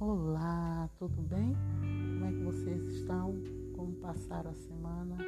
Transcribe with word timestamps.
Olá, 0.00 0.88
tudo 0.98 1.20
bem? 1.20 1.54
Como 1.82 2.24
é 2.24 2.32
que 2.32 2.42
vocês 2.42 2.88
estão? 2.88 3.34
Como 3.76 3.92
passaram 3.96 4.50
a 4.50 4.54
semana? 4.54 5.18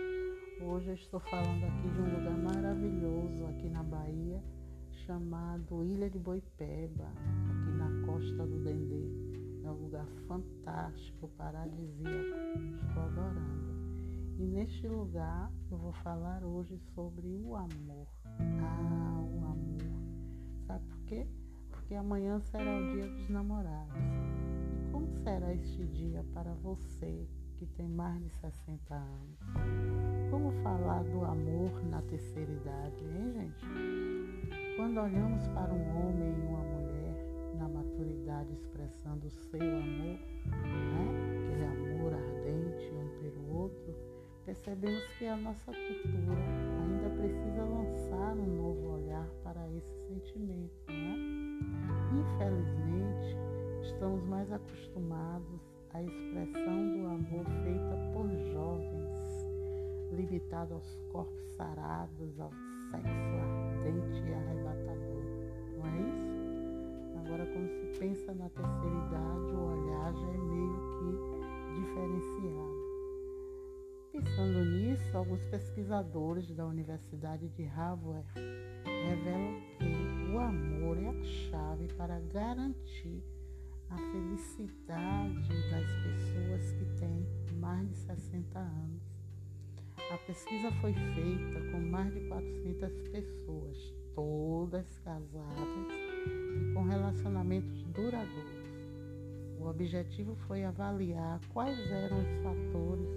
Hoje 0.62 0.88
eu 0.88 0.95
estou 0.95 1.20
falando 1.20 1.62
aqui 1.64 1.91
de 1.91 2.00
um 2.00 2.16
lugar 2.16 2.38
maravilhoso 2.38 3.45
aqui 3.50 3.69
na 3.69 3.82
Bahia, 3.82 4.43
chamado 5.05 5.84
Ilha 5.84 6.09
de 6.09 6.19
Boipeba, 6.19 7.05
aqui 7.05 7.70
na 7.73 8.06
costa 8.06 8.46
do 8.46 8.64
Dendê. 8.64 9.11
É 9.62 9.70
um 9.70 9.74
lugar 9.74 10.06
fantástico, 10.27 11.29
paradisíaco. 11.36 12.59
Estou 12.89 13.02
adorando. 13.02 13.75
E 14.39 14.46
neste 14.46 14.89
lugar 14.89 15.52
eu 15.70 15.77
vou 15.77 15.93
falar 15.93 16.43
hoje 16.43 16.79
sobre 16.95 17.43
o 17.45 17.54
amor. 17.57 18.09
Ah, 18.41 19.20
o 19.20 19.45
amor. 19.45 20.65
Sabe 20.66 20.87
por 20.87 20.98
quê? 21.04 21.27
Porque 21.68 21.95
amanhã 21.95 22.41
será 22.41 22.74
o 22.74 22.93
dia 22.95 23.07
dos 23.07 23.29
namorados. 23.29 24.41
Como 25.02 25.16
será 25.24 25.52
este 25.52 25.84
dia 25.87 26.24
para 26.33 26.55
você 26.62 27.27
que 27.59 27.66
tem 27.66 27.88
mais 27.88 28.23
de 28.23 28.30
60 28.37 28.95
anos. 28.95 29.41
Como 30.30 30.52
falar 30.62 31.02
do 31.02 31.24
amor 31.24 31.84
na 31.91 32.01
terceira 32.02 32.52
idade, 32.52 33.05
hein, 33.05 33.33
gente? 33.33 33.66
Quando 34.77 35.01
olhamos 35.01 35.48
para 35.48 35.74
um 35.74 36.07
homem 36.07 36.33
e 36.38 36.46
uma 36.46 36.62
mulher 36.62 37.16
na 37.59 37.69
maturidade 37.69 38.52
expressando 38.52 39.27
o 39.27 39.30
seu 39.30 39.60
amor, 39.60 40.20
né? 40.46 41.01
aquele 41.48 41.65
amor 41.65 42.15
ardente 42.15 42.88
um 42.95 43.21
pelo 43.21 43.59
outro, 43.59 43.95
percebemos 44.46 45.05
que 45.19 45.27
a 45.27 45.37
nossa 45.37 45.73
cultura 45.73 46.38
ainda 46.80 47.10
precisa 47.10 47.65
lançar 47.65 48.37
um 48.37 48.57
novo 48.57 49.02
olhar 49.02 49.26
para 49.43 49.69
esse 49.73 50.07
sentimento, 50.07 50.73
né? 50.88 51.43
Infelizmente, 52.13 52.82
estamos 54.02 54.24
mais 54.24 54.52
acostumados 54.52 55.60
a 55.92 56.02
expressão 56.02 56.90
do 56.90 57.06
amor 57.06 57.45
feita 57.62 57.96
por 58.12 58.28
jovens, 58.52 59.46
limitado 60.10 60.74
aos 60.74 60.98
corpos 61.12 61.40
sarados, 61.56 62.40
ao 62.40 62.50
sexo 62.90 63.06
ardente 63.06 64.28
e 64.28 64.34
arrebatador. 64.34 65.22
Não 65.78 65.86
é 65.86 66.00
isso? 66.08 67.16
Agora, 67.25 67.47
quando 67.47 67.69
se 67.69 68.00
pensa 68.00 68.34
na 68.34 68.48
terceira 68.48 68.97
idade, 69.06 69.54
o 69.54 69.66
olhar 69.70 70.12
já 70.12 70.28
é 70.30 70.38
meio 70.38 70.80
que 70.98 71.80
diferenciado. 71.80 72.82
Pensando 74.10 74.64
nisso, 74.64 75.16
alguns 75.16 75.44
pesquisadores 75.44 76.53
da 76.56 76.66
Universidade 76.66 77.48
de 77.50 77.62
Harvard 77.66 78.26
revelam 78.84 79.60
que 79.78 80.32
o 80.34 80.41
amor 80.41 80.98
é 80.98 81.08
a 81.08 81.22
chave 81.22 81.86
para 81.97 82.19
garantir 82.19 83.22
a 83.93 83.97
felicidade 84.10 85.48
das 85.71 85.87
pessoas 86.03 86.72
que 86.72 86.84
têm 86.98 87.26
mais 87.60 87.88
de 87.91 87.97
60 87.97 88.59
anos. 88.59 89.03
A 90.10 90.19
pesquisa 90.26 90.71
foi 90.81 90.94
feita 90.94 91.60
com 91.71 91.81
mais 91.81 92.12
de 92.12 92.20
400 92.28 93.09
pessoas, 93.09 93.94
todas 94.15 94.98
casadas 94.98 95.88
e 95.88 96.72
com 96.75 96.82
relacionamentos 96.84 97.82
duradouros. 97.84 98.62
O 99.59 99.66
objetivo 99.66 100.34
foi 100.47 100.65
avaliar 100.65 101.41
quais 101.53 101.78
eram 101.91 102.19
os 102.19 102.43
fatores 102.43 103.09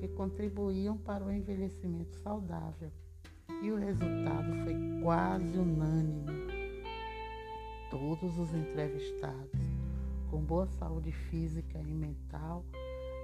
que 0.00 0.08
contribuíam 0.08 0.96
para 0.96 1.24
o 1.24 1.30
envelhecimento 1.30 2.16
saudável. 2.16 2.90
E 3.62 3.70
o 3.70 3.76
resultado 3.76 4.52
foi 4.64 4.74
quase 5.02 5.56
unânime. 5.56 6.46
Todos 7.90 8.38
os 8.38 8.52
entrevistados 8.52 9.65
com 10.36 10.42
boa 10.42 10.66
saúde 10.66 11.10
física 11.12 11.78
e 11.78 11.94
mental, 11.94 12.62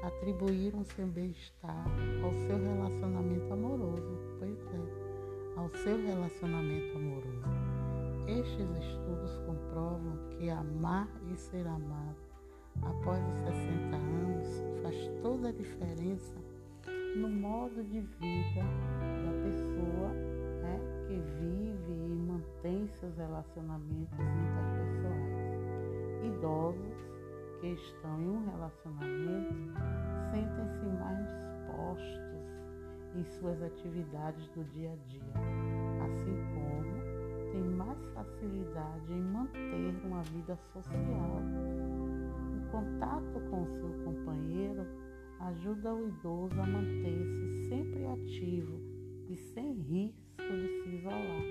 atribuíram 0.02 0.82
seu 0.82 1.06
bem-estar 1.06 1.86
ao 2.24 2.32
seu 2.46 2.56
relacionamento 2.56 3.52
amoroso. 3.52 4.18
Pois 4.38 4.58
é, 4.58 5.60
ao 5.60 5.68
seu 5.68 5.98
relacionamento 6.06 6.96
amoroso. 6.96 7.44
Estes 8.26 8.70
estudos 8.82 9.38
comprovam 9.44 10.16
que 10.30 10.48
amar 10.48 11.06
e 11.30 11.36
ser 11.36 11.66
amado 11.66 12.16
após 12.80 13.20
os 13.28 13.34
60 13.40 13.94
anos 13.94 14.62
faz 14.82 14.96
toda 15.20 15.50
a 15.50 15.52
diferença 15.52 16.38
no 17.16 17.28
modo 17.28 17.84
de 17.84 18.00
vida 18.00 18.62
da 19.22 19.32
pessoa 19.44 20.08
né, 20.62 20.80
que 21.06 21.14
vive 21.38 21.92
e 21.92 22.16
mantém 22.26 22.88
seus 22.88 23.14
relacionamentos 23.18 24.18
interpessoais 24.18 25.21
idosos 26.42 26.96
que 27.60 27.68
estão 27.68 28.20
em 28.20 28.28
um 28.30 28.50
relacionamento 28.50 29.54
sentem-se 30.32 30.84
mais 30.98 31.24
dispostos 31.38 32.42
em 33.14 33.24
suas 33.24 33.62
atividades 33.62 34.48
do 34.48 34.64
dia 34.64 34.90
a 34.90 34.96
dia, 35.06 35.22
assim 36.04 36.36
como 36.52 37.52
têm 37.52 37.62
mais 37.62 38.04
facilidade 38.06 39.12
em 39.12 39.22
manter 39.22 39.94
uma 40.04 40.22
vida 40.22 40.56
social. 40.72 41.38
O 42.56 42.70
contato 42.72 43.40
com 43.48 43.64
seu 43.66 44.04
companheiro 44.04 44.84
ajuda 45.38 45.94
o 45.94 46.08
idoso 46.08 46.60
a 46.60 46.66
manter-se 46.66 47.68
sempre 47.68 48.04
ativo 48.06 48.80
e 49.28 49.36
sem 49.36 49.74
risco 49.74 50.42
de 50.42 50.82
se 50.82 50.88
isolar, 50.96 51.42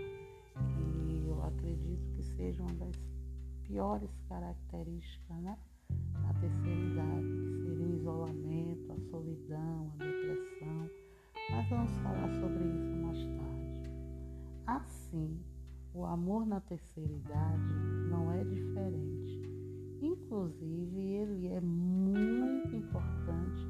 que 0.68 1.28
eu 1.28 1.42
acredito 1.44 2.12
que 2.14 2.24
seja 2.24 2.62
uma 2.62 2.74
das 2.74 3.21
piores 3.72 4.12
características 4.28 5.38
né, 5.38 5.58
na 6.22 6.34
terceira 6.34 6.82
idade, 6.82 7.26
que 7.26 7.64
seria 7.64 7.86
o 7.86 7.96
isolamento, 7.96 8.92
a 8.92 9.00
solidão, 9.10 9.94
a 9.94 10.04
depressão. 10.04 10.90
Mas 11.50 11.70
vamos 11.70 11.92
falar 12.00 12.30
sobre 12.34 12.64
isso 12.66 12.96
mais 12.98 13.18
tarde. 13.38 13.90
Assim, 14.68 15.40
o 15.94 16.06
amor 16.06 16.46
na 16.46 16.60
terceira 16.60 17.14
idade 17.14 17.74
não 18.10 18.32
é 18.34 18.44
diferente. 18.44 19.42
Inclusive, 20.02 21.00
ele 21.00 21.48
é 21.48 21.62
muito 21.62 22.76
importante 22.76 23.66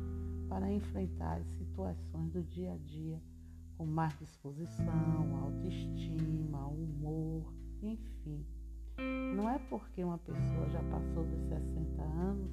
para 0.50 0.72
enfrentar 0.72 1.38
as 1.38 1.48
situações 1.60 2.32
do 2.32 2.42
dia 2.44 2.74
a 2.74 2.78
dia 2.78 3.22
com 3.78 3.86
mais 3.86 4.18
disposição, 4.18 5.38
autoestima, 5.44 6.68
humor, 6.68 7.54
enfim. 7.84 8.44
Não 9.36 9.50
é 9.50 9.58
porque 9.70 10.04
uma 10.04 10.18
pessoa 10.18 10.70
já 10.70 10.84
passou 10.84 11.24
dos 11.24 11.42
60 11.44 12.02
anos 12.02 12.52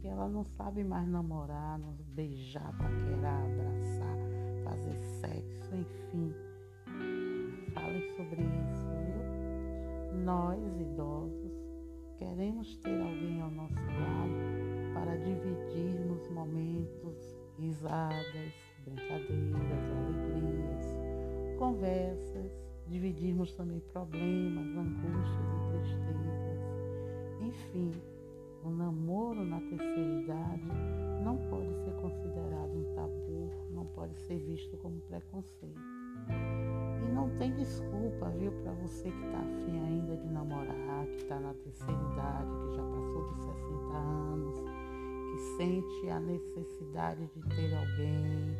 que 0.00 0.08
ela 0.08 0.28
não 0.28 0.44
sabe 0.44 0.84
mais 0.84 1.08
namorar, 1.08 1.78
não 1.78 1.92
beijar, 2.14 2.72
paquerar, 2.78 3.42
abraçar, 3.42 4.16
fazer 4.64 4.98
sexo, 5.20 5.74
enfim. 5.74 6.34
Falem 7.74 8.02
sobre 8.16 8.42
isso, 8.42 8.88
viu? 8.88 10.24
Nós, 10.24 10.80
idosos, 10.80 11.52
queremos 12.18 12.76
ter 12.76 13.00
alguém 13.00 13.40
ao 13.40 13.50
nosso 13.50 13.74
lado 13.74 14.94
para 14.94 15.16
dividirmos 15.18 16.28
momentos, 16.30 17.36
risadas, 17.58 18.52
brincadeiras, 18.84 19.90
alegrias, 19.90 21.58
conversas 21.58 22.65
dividirmos 22.88 23.54
também 23.54 23.80
problemas, 23.92 24.66
angústias 24.76 25.46
e 25.54 25.70
tristezas. 25.72 26.36
Enfim, 27.40 27.92
o 28.64 28.70
namoro 28.70 29.44
na 29.44 29.60
terceira 29.60 30.20
idade 30.22 30.68
não 31.22 31.36
pode 31.48 31.74
ser 31.84 31.92
considerado 32.00 32.70
um 32.74 32.94
tabu, 32.94 33.50
não 33.70 33.86
pode 33.86 34.16
ser 34.20 34.38
visto 34.38 34.76
como 34.78 35.00
preconceito. 35.02 35.80
E 36.28 37.12
não 37.12 37.30
tem 37.36 37.52
desculpa, 37.54 38.30
viu, 38.30 38.50
para 38.62 38.72
você 38.72 39.10
que 39.10 39.24
está 39.24 39.38
afim 39.38 39.78
ainda 39.86 40.16
de 40.16 40.28
namorar, 40.28 41.06
que 41.06 41.16
está 41.16 41.38
na 41.38 41.54
terceira 41.54 42.00
idade, 42.12 42.50
que 42.58 42.74
já 42.74 42.82
passou 42.82 43.28
dos 43.28 43.44
60 43.44 43.96
anos, 43.96 44.56
que 45.30 45.38
sente 45.56 46.08
a 46.10 46.20
necessidade 46.20 47.26
de 47.26 47.42
ter 47.54 47.74
alguém. 47.76 48.56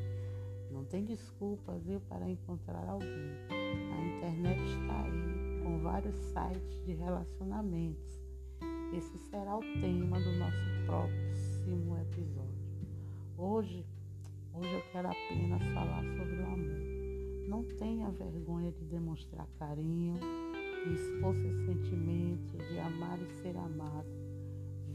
Não 0.71 0.85
tem 0.85 1.05
desculpa, 1.05 1.73
viu, 1.79 2.01
para 2.09 2.29
encontrar 2.29 2.89
alguém. 2.89 3.56
A 3.93 4.17
internet 4.17 4.61
está 4.61 5.03
aí 5.05 5.63
com 5.63 5.79
vários 5.81 6.15
sites 6.15 6.85
de 6.85 6.95
relacionamentos. 6.95 8.27
Esse 8.97 9.19
será 9.31 9.57
o 9.57 9.61
tema 9.81 10.19
do 10.21 10.33
nosso 10.39 10.87
próximo 10.87 11.99
episódio. 11.99 12.57
Hoje, 13.37 13.85
hoje 14.55 14.73
eu 14.73 14.83
quero 14.93 15.09
apenas 15.09 15.63
falar 15.75 16.03
sobre 16.17 16.37
o 16.37 16.47
amor. 16.47 17.49
Não 17.49 17.65
tenha 17.79 18.11
vergonha 18.11 18.73
de 18.73 18.85
demonstrar 18.85 19.47
carinho, 19.59 20.15
de 20.85 20.95
expor 20.95 21.35
seus 21.35 21.67
sentimentos, 21.67 22.69
de 22.69 22.79
amar 22.79 23.19
e 23.21 23.27
ser 23.43 23.57
amado. 23.57 24.09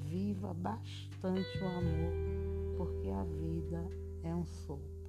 Viva 0.10 0.54
bastante 0.54 1.58
o 1.60 1.68
amor, 1.68 2.78
porque 2.78 3.10
a 3.10 3.24
vida 3.24 3.88
é 4.24 4.36
um 4.36 4.46
sopro. 4.46 5.01